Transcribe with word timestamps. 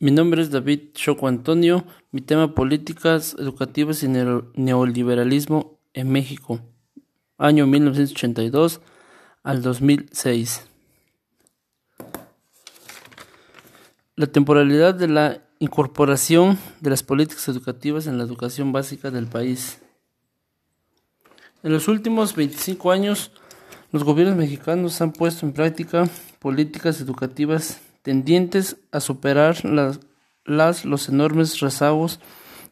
Mi 0.00 0.12
nombre 0.12 0.42
es 0.42 0.52
David 0.52 0.92
Choco 0.92 1.26
Antonio. 1.26 1.84
Mi 2.12 2.20
tema 2.20 2.54
políticas 2.54 3.34
educativas 3.36 4.04
y 4.04 4.08
neoliberalismo 4.08 5.80
en 5.92 6.12
México, 6.12 6.60
año 7.36 7.66
1982 7.66 8.80
al 9.42 9.60
2006. 9.60 10.62
La 14.14 14.28
temporalidad 14.28 14.94
de 14.94 15.08
la 15.08 15.42
incorporación 15.58 16.60
de 16.80 16.90
las 16.90 17.02
políticas 17.02 17.48
educativas 17.48 18.06
en 18.06 18.18
la 18.18 18.24
educación 18.24 18.70
básica 18.70 19.10
del 19.10 19.26
país. 19.26 19.80
En 21.64 21.72
los 21.72 21.88
últimos 21.88 22.36
25 22.36 22.92
años, 22.92 23.32
los 23.90 24.04
gobiernos 24.04 24.36
mexicanos 24.36 25.00
han 25.00 25.10
puesto 25.10 25.44
en 25.44 25.52
práctica 25.52 26.08
políticas 26.38 27.00
educativas 27.00 27.80
tendientes 28.02 28.76
a 28.92 29.00
superar 29.00 29.64
las, 29.64 30.84
los 30.84 31.08
enormes 31.08 31.60
rezagos 31.60 32.20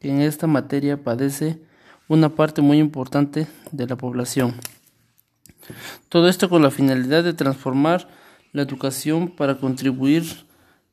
que 0.00 0.10
en 0.10 0.20
esta 0.20 0.46
materia 0.46 1.02
padece 1.02 1.60
una 2.08 2.34
parte 2.34 2.60
muy 2.60 2.78
importante 2.78 3.46
de 3.70 3.86
la 3.86 3.96
población. 3.96 4.54
Todo 6.08 6.28
esto 6.28 6.48
con 6.48 6.62
la 6.62 6.70
finalidad 6.70 7.24
de 7.24 7.34
transformar 7.34 8.08
la 8.52 8.62
educación 8.62 9.28
para 9.28 9.58
contribuir 9.58 10.24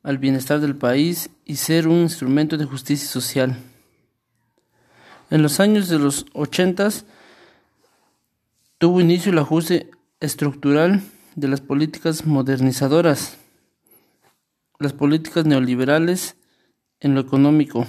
al 0.03 0.17
bienestar 0.17 0.61
del 0.61 0.75
país 0.75 1.29
y 1.43 1.57
ser 1.57 1.87
un 1.87 1.97
instrumento 1.97 2.55
de 2.55 2.65
justicia 2.65 3.07
social. 3.07 3.57
En 5.29 5.41
los 5.41 5.59
años 5.59 5.89
de 5.89 5.99
los 5.99 6.25
ochentas 6.33 7.05
tuvo 8.77 9.01
inicio 9.01 9.31
el 9.31 9.39
ajuste 9.39 9.91
estructural 10.19 11.01
de 11.35 11.47
las 11.47 11.61
políticas 11.61 12.25
modernizadoras 12.25 13.38
las 14.79 14.93
políticas 14.93 15.45
neoliberales 15.45 16.37
en 17.01 17.13
lo 17.13 17.19
económico. 17.19 17.85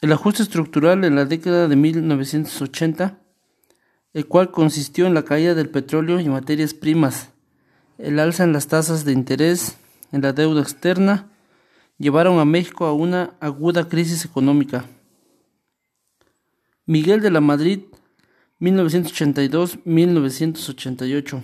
El 0.00 0.12
ajuste 0.12 0.42
estructural 0.42 1.04
en 1.04 1.14
la 1.14 1.26
década 1.26 1.68
de 1.68 1.76
1980, 1.76 3.18
el 4.14 4.26
cual 4.26 4.50
consistió 4.50 5.06
en 5.06 5.14
la 5.14 5.24
caída 5.24 5.54
del 5.54 5.68
petróleo 5.68 6.18
y 6.20 6.28
materias 6.28 6.74
primas, 6.74 7.28
el 7.98 8.18
alza 8.18 8.44
en 8.44 8.54
las 8.54 8.66
tasas 8.66 9.04
de 9.04 9.12
interés, 9.12 9.76
en 10.10 10.22
la 10.22 10.32
deuda 10.32 10.62
externa, 10.62 11.28
llevaron 11.98 12.40
a 12.40 12.44
México 12.44 12.86
a 12.86 12.94
una 12.94 13.34
aguda 13.40 13.88
crisis 13.88 14.24
económica. 14.24 14.86
Miguel 16.86 17.20
de 17.20 17.30
la 17.30 17.40
Madrid, 17.40 17.82
1982-1988. 18.60 21.42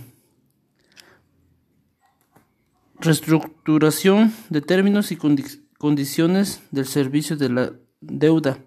Reestructuración 3.01 4.35
de 4.51 4.61
términos 4.61 5.13
y 5.13 5.19
condiciones 5.79 6.63
del 6.73 6.85
servicio 6.85 7.37
de 7.37 7.49
la 7.49 7.73
deuda, 8.01 8.59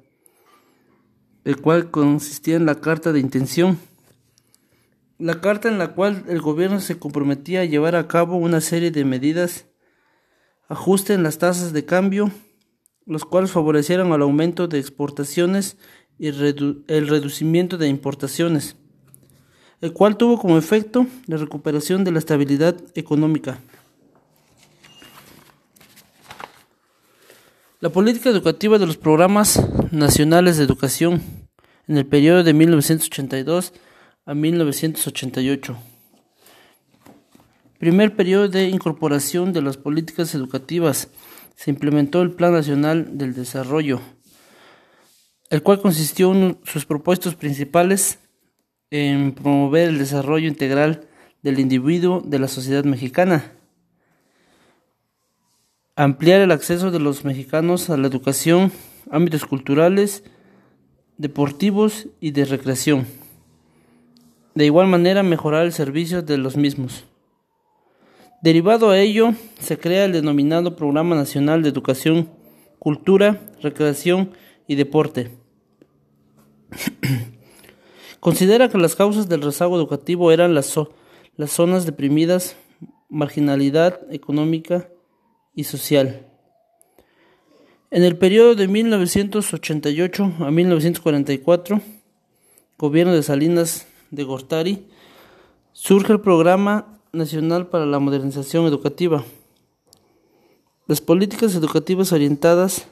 el 1.43 1.59
cual 1.59 1.91
consistía 1.91 2.55
en 2.55 2.65
la 2.65 2.75
carta 2.75 3.11
de 3.11 3.19
intención. 3.19 3.77
La 5.19 5.41
carta 5.41 5.67
en 5.67 5.77
la 5.77 5.89
cual 5.95 6.23
el 6.29 6.39
gobierno 6.39 6.79
se 6.79 6.97
comprometía 6.97 7.59
a 7.59 7.65
llevar 7.65 7.97
a 7.97 8.07
cabo 8.07 8.37
una 8.37 8.61
serie 8.61 8.89
de 8.89 9.03
medidas, 9.03 9.65
ajuste 10.69 11.13
en 11.13 11.23
las 11.23 11.37
tasas 11.37 11.73
de 11.73 11.83
cambio, 11.83 12.31
los 13.05 13.25
cuales 13.25 13.51
favorecieron 13.51 14.13
al 14.13 14.21
aumento 14.21 14.69
de 14.69 14.79
exportaciones 14.79 15.75
y 16.17 16.27
el 16.27 17.07
reducimiento 17.07 17.77
de 17.77 17.89
importaciones, 17.89 18.77
el 19.81 19.91
cual 19.91 20.15
tuvo 20.15 20.39
como 20.39 20.57
efecto 20.57 21.05
la 21.27 21.35
recuperación 21.35 22.05
de 22.05 22.11
la 22.11 22.19
estabilidad 22.19 22.77
económica. 22.95 23.59
La 27.81 27.89
política 27.89 28.29
educativa 28.29 28.77
de 28.77 28.85
los 28.85 28.97
programas 28.97 29.59
nacionales 29.89 30.57
de 30.57 30.63
educación 30.63 31.19
en 31.87 31.97
el 31.97 32.05
periodo 32.05 32.43
de 32.43 32.53
1982 32.53 33.73
a 34.23 34.35
1988. 34.35 35.75
Primer 37.79 38.15
periodo 38.15 38.49
de 38.49 38.69
incorporación 38.69 39.51
de 39.51 39.63
las 39.63 39.77
políticas 39.77 40.35
educativas. 40.35 41.07
Se 41.55 41.71
implementó 41.71 42.21
el 42.21 42.29
Plan 42.29 42.53
Nacional 42.53 43.17
del 43.17 43.33
Desarrollo, 43.33 43.99
el 45.49 45.63
cual 45.63 45.81
consistió 45.81 46.31
en 46.35 46.59
sus 46.63 46.85
propuestos 46.85 47.33
principales 47.33 48.19
en 48.91 49.31
promover 49.31 49.89
el 49.89 49.97
desarrollo 49.97 50.47
integral 50.47 51.07
del 51.41 51.59
individuo 51.59 52.21
de 52.23 52.37
la 52.37 52.47
sociedad 52.47 52.83
mexicana 52.83 53.53
ampliar 55.95 56.41
el 56.41 56.51
acceso 56.51 56.91
de 56.91 56.99
los 56.99 57.25
mexicanos 57.25 57.89
a 57.89 57.97
la 57.97 58.07
educación, 58.07 58.71
ámbitos 59.09 59.45
culturales, 59.45 60.23
deportivos 61.17 62.07
y 62.19 62.31
de 62.31 62.45
recreación. 62.45 63.05
De 64.55 64.65
igual 64.65 64.87
manera, 64.87 65.23
mejorar 65.23 65.65
el 65.65 65.73
servicio 65.73 66.21
de 66.21 66.37
los 66.37 66.57
mismos. 66.57 67.05
Derivado 68.41 68.89
a 68.89 68.99
ello, 68.99 69.33
se 69.59 69.77
crea 69.77 70.05
el 70.05 70.13
denominado 70.13 70.75
Programa 70.75 71.15
Nacional 71.15 71.61
de 71.61 71.69
Educación, 71.69 72.29
Cultura, 72.79 73.39
Recreación 73.61 74.31
y 74.67 74.75
Deporte. 74.75 75.31
Considera 78.19 78.69
que 78.69 78.77
las 78.77 78.95
causas 78.95 79.29
del 79.29 79.41
rezago 79.41 79.75
educativo 79.77 80.31
eran 80.31 80.53
las, 80.53 80.73
las 81.37 81.51
zonas 81.51 81.85
deprimidas, 81.85 82.55
marginalidad 83.09 83.99
económica, 84.11 84.87
y 85.53 85.63
social. 85.65 86.27
En 87.89 88.03
el 88.03 88.17
periodo 88.17 88.55
de 88.55 88.67
1988 88.67 90.33
a 90.39 90.51
1944, 90.51 91.81
gobierno 92.77 93.13
de 93.13 93.21
Salinas 93.21 93.85
de 94.11 94.23
Gortari, 94.23 94.87
surge 95.73 96.13
el 96.13 96.21
Programa 96.21 96.99
Nacional 97.11 97.67
para 97.67 97.85
la 97.85 97.99
Modernización 97.99 98.65
Educativa. 98.65 99.25
Las 100.87 101.01
políticas 101.01 101.53
educativas 101.55 102.13
orientadas, 102.13 102.87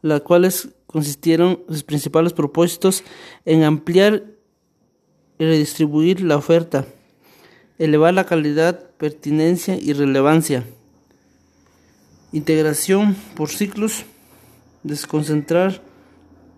las 0.00 0.22
cuales 0.22 0.70
consistieron 0.86 1.60
sus 1.68 1.84
principales 1.84 2.32
propósitos 2.32 3.04
en 3.44 3.62
ampliar 3.62 4.24
y 5.38 5.44
redistribuir 5.44 6.20
la 6.20 6.36
oferta, 6.36 6.84
elevar 7.78 8.12
la 8.14 8.26
calidad, 8.26 8.90
pertinencia 8.96 9.76
y 9.76 9.92
relevancia 9.92 10.64
integración 12.32 13.14
por 13.36 13.50
ciclos, 13.50 14.04
desconcentrar 14.82 15.82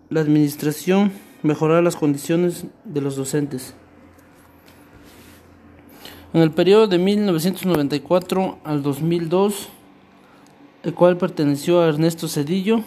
la 0.09 0.21
administración, 0.21 1.11
mejorar 1.43 1.83
las 1.83 1.95
condiciones 1.95 2.65
de 2.85 3.01
los 3.01 3.15
docentes. 3.15 3.73
En 6.33 6.41
el 6.41 6.51
periodo 6.51 6.87
de 6.87 6.97
1994 6.97 8.59
al 8.63 8.83
2002, 8.83 9.69
el 10.83 10.93
cual 10.93 11.17
perteneció 11.17 11.81
a 11.81 11.87
Ernesto 11.87 12.27
Cedillo, 12.27 12.81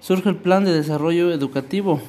surge 0.00 0.28
el 0.28 0.36
Plan 0.36 0.64
de 0.64 0.72
Desarrollo 0.72 1.32
Educativo. 1.32 2.00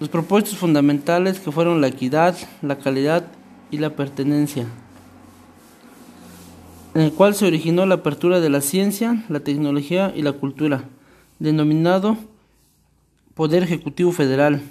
Los 0.00 0.08
propósitos 0.08 0.58
fundamentales 0.58 1.40
que 1.40 1.52
fueron 1.52 1.80
la 1.80 1.88
equidad, 1.88 2.36
la 2.62 2.78
calidad 2.78 3.26
y 3.70 3.78
la 3.78 3.96
pertenencia 3.96 4.66
en 6.96 7.02
el 7.02 7.12
cual 7.12 7.34
se 7.34 7.46
originó 7.46 7.84
la 7.84 7.96
apertura 7.96 8.40
de 8.40 8.48
la 8.48 8.62
ciencia, 8.62 9.22
la 9.28 9.40
tecnología 9.40 10.14
y 10.16 10.22
la 10.22 10.32
cultura, 10.32 10.88
denominado 11.38 12.16
Poder 13.34 13.62
Ejecutivo 13.62 14.12
Federal, 14.12 14.62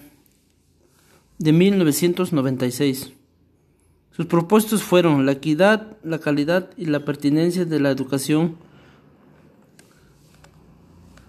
de 1.38 1.54
1996. 1.54 3.12
Sus 4.10 4.26
propósitos 4.26 4.82
fueron 4.82 5.28
la 5.28 5.34
equidad, 5.34 5.98
la 6.04 6.18
calidad 6.18 6.72
y 6.78 6.88
la 6.88 7.06
pertinencia 7.06 7.64
de 7.64 7.80
la 7.80 7.92
educación, 7.92 8.56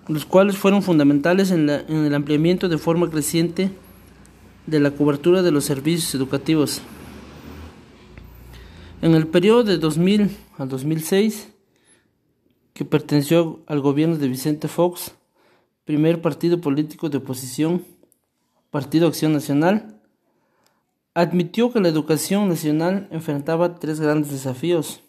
los 0.09 0.25
cuales 0.25 0.57
fueron 0.57 0.83
fundamentales 0.83 1.51
en, 1.51 1.69
en 1.69 2.07
el 2.07 2.15
ampliamiento 2.15 2.71
de 2.71 2.79
forma 2.79 3.11
creciente 3.11 3.71
de 4.67 4.81
la 4.81 4.93
cobertura 4.93 5.43
de 5.43 5.51
los 5.51 5.67
servicios 5.67 6.15
educativos. 6.15 6.81
En 9.07 9.15
el 9.15 9.29
periodo 9.29 9.63
de 9.63 9.79
2000 9.79 10.37
al 10.59 10.69
2006, 10.69 11.53
que 12.73 12.85
perteneció 12.85 13.63
al 13.69 13.79
gobierno 13.79 14.17
de 14.17 14.27
Vicente 14.27 14.67
Fox, 14.67 15.15
primer 15.85 16.21
partido 16.21 16.61
político 16.61 17.09
de 17.09 17.19
oposición, 17.19 17.85
Partido 18.73 19.07
Acción 19.07 19.33
Nacional, 19.33 20.01
admitió 21.15 21.73
que 21.73 21.79
la 21.79 21.87
educación 21.87 22.49
nacional 22.49 23.07
enfrentaba 23.13 23.77
tres 23.77 24.01
grandes 24.01 24.33
desafíos. 24.33 25.05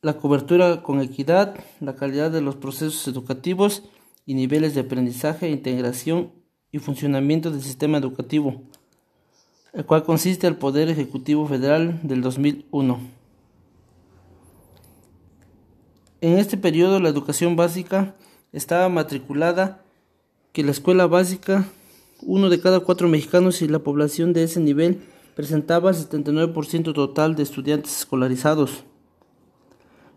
La 0.00 0.16
cobertura 0.16 0.82
con 0.82 0.98
equidad, 1.02 1.62
la 1.80 1.94
calidad 1.94 2.30
de 2.30 2.40
los 2.40 2.56
procesos 2.56 3.06
educativos 3.06 3.82
y 4.24 4.32
niveles 4.32 4.74
de 4.74 4.80
aprendizaje, 4.80 5.50
integración 5.50 6.32
y 6.70 6.78
funcionamiento 6.78 7.50
del 7.50 7.60
sistema 7.60 7.98
educativo 7.98 8.62
el 9.72 9.86
cual 9.86 10.04
consiste 10.04 10.46
el 10.46 10.56
Poder 10.56 10.88
Ejecutivo 10.88 11.46
Federal 11.46 12.00
del 12.02 12.20
2001. 12.20 13.00
En 16.20 16.38
este 16.38 16.56
periodo 16.56 17.00
la 17.00 17.08
educación 17.08 17.56
básica 17.56 18.14
estaba 18.52 18.88
matriculada 18.88 19.82
que 20.52 20.62
la 20.62 20.70
escuela 20.70 21.06
básica, 21.06 21.64
uno 22.20 22.50
de 22.50 22.60
cada 22.60 22.80
cuatro 22.80 23.08
mexicanos 23.08 23.62
y 23.62 23.68
la 23.68 23.78
población 23.78 24.32
de 24.32 24.44
ese 24.44 24.60
nivel 24.60 25.00
presentaba 25.34 25.90
el 25.90 25.96
79% 25.96 26.92
total 26.92 27.34
de 27.34 27.42
estudiantes 27.42 28.00
escolarizados. 28.00 28.84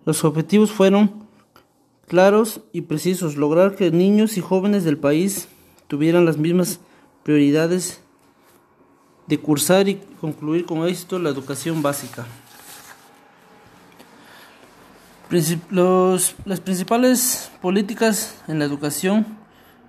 Los 0.05 0.23
objetivos 0.25 0.71
fueron 0.71 1.25
claros 2.07 2.61
y 2.73 2.81
precisos, 2.81 3.37
lograr 3.37 3.75
que 3.75 3.89
niños 3.89 4.37
y 4.37 4.41
jóvenes 4.41 4.83
del 4.83 4.97
país 4.97 5.47
tuvieran 5.87 6.25
las 6.25 6.37
mismas 6.37 6.81
prioridades 7.23 8.01
de 9.27 9.39
cursar 9.39 9.87
y 9.87 9.95
concluir 10.21 10.65
con 10.65 10.87
éxito 10.87 11.19
la 11.19 11.29
educación 11.29 11.81
básica. 11.81 12.25
las 15.29 16.59
principales 16.63 17.51
políticas 17.61 18.41
en 18.47 18.59
la 18.59 18.65
educación 18.65 19.25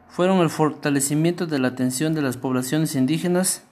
fueron 0.09 0.39
el 0.39 0.49
fortalecimiento 0.49 1.47
de 1.47 1.59
la 1.59 1.69
atención 1.69 2.15
de 2.15 2.23
las 2.23 2.39
poblaciones 2.39 2.95
indígenas, 2.95 3.63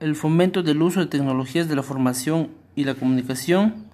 el 0.00 0.14
fomento 0.14 0.62
del 0.62 0.82
uso 0.82 1.00
de 1.00 1.06
tecnologías 1.06 1.68
de 1.68 1.76
la 1.76 1.82
formación 1.82 2.50
y 2.76 2.84
la 2.84 2.94
comunicación, 2.94 3.88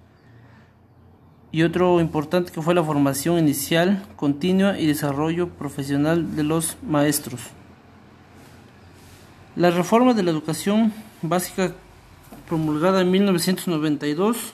y 1.51 1.63
otro 1.63 2.01
importante 2.01 2.51
que 2.51 2.61
fue 2.61 2.75
la 2.75 2.83
formación 2.83 3.39
inicial, 3.39 4.05
continua 4.17 4.77
y 4.77 4.85
desarrollo 4.85 5.49
profesional 5.49 6.35
de 6.35 6.43
los 6.43 6.77
maestros. 6.83 7.41
La 9.57 9.71
reforma 9.71 10.13
de 10.13 10.21
la 10.21 10.29
educación 10.29 10.93
básica 11.23 11.73
promulgada 12.47 13.01
en 13.01 13.09
1992 13.09 14.53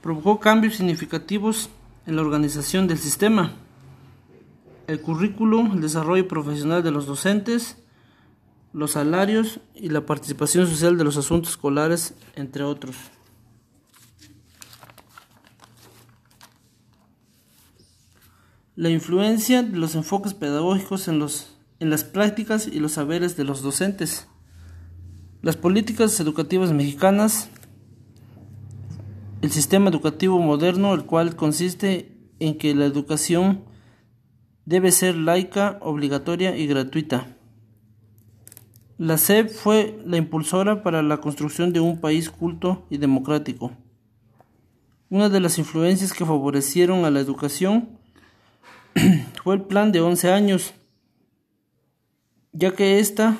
provocó 0.00 0.40
cambios 0.40 0.76
significativos 0.76 1.68
en 2.06 2.16
la 2.16 2.22
organización 2.22 2.88
del 2.88 2.96
sistema, 2.96 3.52
el 4.86 5.02
currículo, 5.02 5.60
el 5.70 5.82
desarrollo 5.82 6.26
profesional 6.26 6.82
de 6.82 6.92
los 6.92 7.04
docentes, 7.04 7.76
los 8.72 8.92
salarios 8.92 9.60
y 9.74 9.90
la 9.90 10.06
participación 10.06 10.66
social 10.66 10.96
de 10.96 11.04
los 11.04 11.18
asuntos 11.18 11.50
escolares, 11.50 12.14
entre 12.36 12.64
otros. 12.64 12.96
La 18.76 18.88
influencia 18.88 19.62
de 19.62 19.76
los 19.76 19.94
enfoques 19.94 20.32
pedagógicos 20.32 21.06
en 21.08 21.18
los 21.18 21.55
en 21.80 21.90
las 21.90 22.04
prácticas 22.04 22.66
y 22.66 22.80
los 22.80 22.92
saberes 22.92 23.36
de 23.36 23.44
los 23.44 23.62
docentes. 23.62 24.28
Las 25.42 25.56
políticas 25.56 26.18
educativas 26.20 26.72
mexicanas, 26.72 27.50
el 29.42 29.50
sistema 29.50 29.90
educativo 29.90 30.38
moderno, 30.38 30.94
el 30.94 31.04
cual 31.04 31.36
consiste 31.36 32.12
en 32.40 32.58
que 32.58 32.74
la 32.74 32.86
educación 32.86 33.64
debe 34.64 34.90
ser 34.90 35.16
laica, 35.16 35.78
obligatoria 35.80 36.56
y 36.56 36.66
gratuita. 36.66 37.36
La 38.98 39.18
SEP 39.18 39.50
fue 39.50 40.00
la 40.06 40.16
impulsora 40.16 40.82
para 40.82 41.02
la 41.02 41.18
construcción 41.18 41.72
de 41.72 41.80
un 41.80 42.00
país 42.00 42.30
culto 42.30 42.86
y 42.88 42.96
democrático. 42.96 43.72
Una 45.10 45.28
de 45.28 45.38
las 45.38 45.58
influencias 45.58 46.12
que 46.12 46.24
favorecieron 46.24 47.04
a 47.04 47.10
la 47.10 47.20
educación 47.20 47.90
fue 49.44 49.54
el 49.54 49.62
plan 49.62 49.92
de 49.92 50.00
11 50.00 50.32
años 50.32 50.74
ya 52.56 52.74
que 52.74 52.98
ésta 52.98 53.36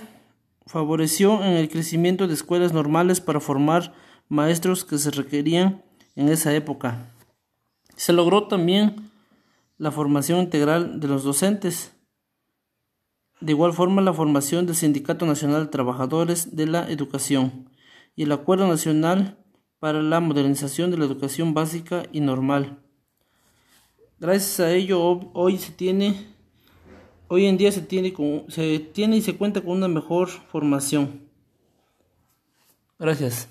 favoreció 0.66 1.42
en 1.42 1.52
el 1.52 1.70
crecimiento 1.70 2.28
de 2.28 2.34
escuelas 2.34 2.74
normales 2.74 3.20
para 3.20 3.40
formar 3.40 3.94
maestros 4.28 4.84
que 4.84 4.98
se 4.98 5.10
requerían 5.10 5.82
en 6.16 6.28
esa 6.28 6.54
época. 6.54 7.14
Se 7.96 8.12
logró 8.12 8.46
también 8.46 9.10
la 9.78 9.90
formación 9.90 10.40
integral 10.40 11.00
de 11.00 11.08
los 11.08 11.24
docentes. 11.24 11.94
De 13.40 13.52
igual 13.52 13.72
forma, 13.72 14.02
la 14.02 14.12
formación 14.12 14.66
del 14.66 14.76
Sindicato 14.76 15.24
Nacional 15.24 15.64
de 15.64 15.70
Trabajadores 15.70 16.54
de 16.54 16.66
la 16.66 16.90
Educación 16.90 17.70
y 18.16 18.24
el 18.24 18.32
Acuerdo 18.32 18.66
Nacional 18.66 19.38
para 19.78 20.02
la 20.02 20.20
Modernización 20.20 20.90
de 20.90 20.98
la 20.98 21.06
Educación 21.06 21.54
Básica 21.54 22.02
y 22.12 22.20
Normal. 22.20 22.82
Gracias 24.18 24.60
a 24.60 24.72
ello, 24.72 25.30
hoy 25.32 25.58
se 25.58 25.72
tiene 25.72 26.35
Hoy 27.28 27.46
en 27.46 27.56
día 27.56 27.72
se 27.72 27.80
tiene, 27.80 28.14
se 28.48 28.78
tiene 28.78 29.16
y 29.16 29.22
se 29.22 29.36
cuenta 29.36 29.60
con 29.60 29.72
una 29.72 29.88
mejor 29.88 30.28
formación. 30.28 31.22
Gracias. 32.98 33.48